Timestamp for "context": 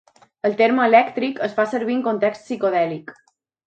2.11-2.47